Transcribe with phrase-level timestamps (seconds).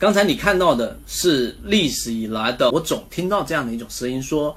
[0.00, 4.56] 刚才你看到的是历史以来的，我总听到这样的一种声音，说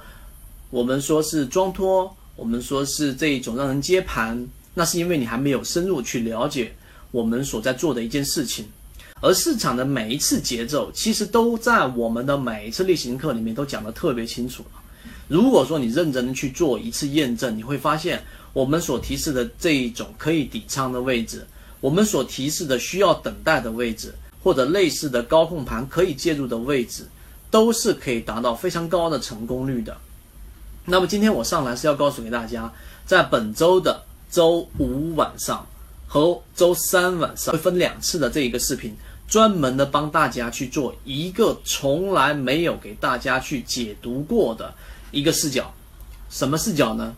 [0.70, 6.74] 我们说是装托，我们说是这一种让人接盘，那是因为你还没有深入去了解
[7.12, 8.66] 我们所在做的一件事情。
[9.20, 14.82] 而市场的每一次节奏，其实都在我们的每一次例行课里面都讲得特别清楚了。
[15.28, 18.24] 如果说你认真的去做一次验证，你会发现
[18.54, 21.46] 我们所提示的这一种可以抵仓的位置，
[21.82, 24.14] 我们所提示的需要等待的位置。
[24.44, 27.08] 或者类似的高控盘可以介入的位置，
[27.50, 29.96] 都是可以达到非常高的成功率的。
[30.86, 32.70] 那么今天我上来是要告诉给大家，
[33.06, 35.66] 在本周的周五晚上
[36.08, 38.94] 和周三晚上会分两次的这一个视频，
[39.30, 44.74] 专门的帮大家去做一个从来没有给大家去解读过的
[45.12, 45.74] 一个视角。
[46.30, 47.16] 什么视角呢？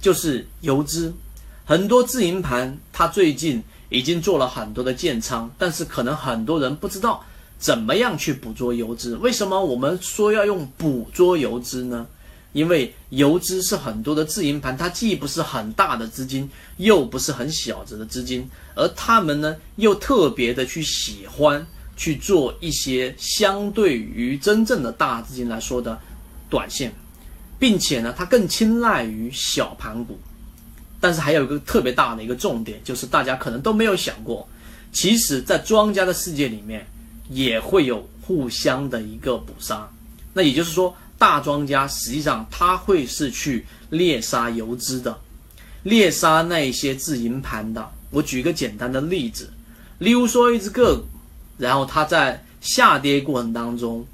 [0.00, 1.14] 就是游资，
[1.64, 3.62] 很多自营盘它最近。
[3.94, 7.24] 已经做了很多的建仓，但是可能很多人不知道
[7.58, 9.16] 怎么样去捕捉游资。
[9.18, 12.04] 为什么我们说要用捕捉游资呢？
[12.52, 21.64] 因为游资是很多的自营盘，它既不是很大的资金，又不是很小的资金，而他们呢又特别的去喜欢
[21.96, 25.98] 去做一些相对于真正的大资金来说的
[26.50, 26.92] 短线，
[27.58, 30.18] 并且呢，它更青睐于小盘股。
[31.04, 34.48] 但是还有一个特别大的一个重点，就是大家可能都没有想过，
[34.90, 36.86] 其实，在庄家的世界里面，
[37.28, 39.86] 也会有互相的一个捕杀。
[40.32, 45.14] 那也就是说，大庄家实际上他会是去猎杀游资的，
[45.82, 47.86] 猎杀那些自营盘的。
[48.08, 49.50] 我举一个简单的例子，
[49.98, 51.04] 例如说一只个股，
[51.58, 54.06] 然后它在下跌过程当中，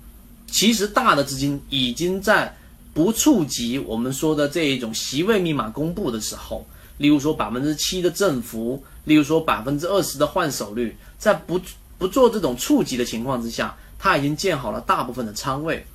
[0.49, 2.53] 其实大的资金已经在
[2.93, 6.67] 不触及我们说的这一种席位密码公布的时候。
[7.01, 11.59] 例如说百分之七的振幅，例如说百分之二十的换手率，在不
[11.97, 15.87] 不做这种触及的情况之下，他已经建好了大部分的仓位，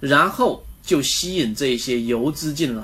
[0.00, 2.82] 然后就吸引这些游资进来，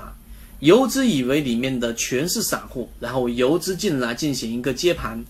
[0.60, 5.24] 游资以为里面的全是散户，然后游资进来进行一个接盘，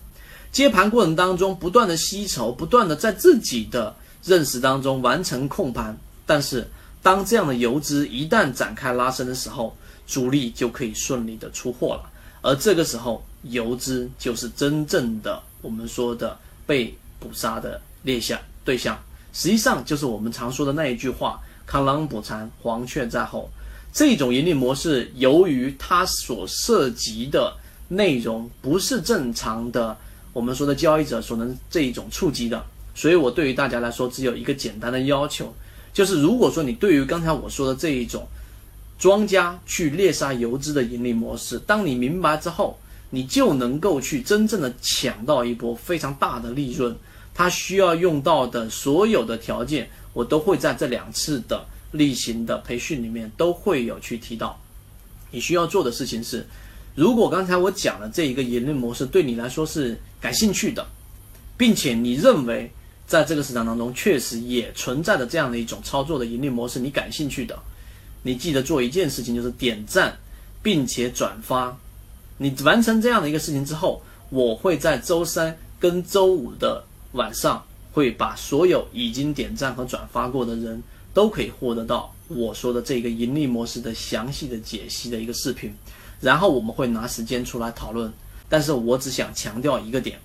[0.51, 5.97] 接盘过程当中不断的吸筹，不断的在自己的认识当中完成控盘，
[6.27, 6.67] 但是
[7.01, 12.11] 当这样的游资一旦展开拉升的时候，主力就可以顺利的出货了。
[12.45, 18.95] 而这个时候，游资就是真正的我们说的被捕杀的猎象对象，
[19.33, 23.49] 实际上就是我们常说的那一句话：“螳螂捕蝉，黄雀在后。”
[23.91, 27.51] 这种盈利模式，由于它所涉及的
[27.87, 29.97] 内容不是正常的
[30.31, 32.63] 我们说的交易者所能这一种触及的，
[32.93, 35.51] 所以我对于大家来说，只有一个简单的要求，
[35.91, 38.27] 就是如果说你对于刚才我说的这一种。
[38.97, 42.79] 庄家去猎杀游资的盈利模式，当你明白之后，
[43.09, 46.95] 你就能够去真正的抢到一波非常大的利润。
[47.33, 54.57] 它需要用到的所有的条件，我都会在这两次的例行的培训里面都会有去提到。
[55.31, 56.47] 你需要做的事情是，
[56.95, 60.87] 如果刚才我讲的这一个盈利模式对你来说是感兴趣的，
[61.57, 62.71] 并且你认为
[63.05, 67.59] 在这个市场当中确实也存在着这样的一种操作的盈利模式，你感兴趣的。
[68.25, 70.17] 你记得做一件事情，就是点赞，
[70.63, 71.77] 并且转发。
[72.39, 77.63] 你完成这样的一个事情之后，我会在周三跟周五的晚上，
[77.93, 80.81] 会把所有已经点赞和转发过的人
[81.13, 85.71] 都可以获得到我说的这个盈利模式的详细的解析的一个视频。
[86.19, 88.11] 然后我们会拿时间出来讨论。
[88.49, 90.19] 但是我只想强调一个点：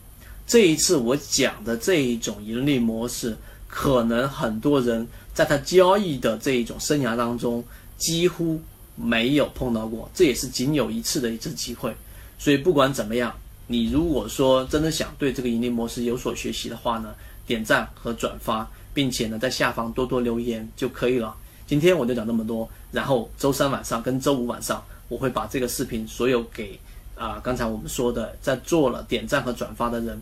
[0.46, 3.36] 这一次我讲的这一种盈利模式，
[3.68, 7.62] 可能很多人在他交易的这一种生涯当中。
[8.00, 8.60] 几乎
[8.96, 11.94] 没有碰到过，这也是仅有一次的一次机会。
[12.38, 13.32] 所以不管怎么样，
[13.66, 17.14] 你如果说真的想对这个盈利模式有所学习的话呢，
[17.46, 21.36] 点赞和转发，并且呢在下方多多留言就可以了。
[21.66, 26.80] 今天我就讲这么多，然后周三晚上跟周五晚上，我会把这个视频所有给
[27.14, 30.20] 啊刚才我们说的在做了点赞和转发的人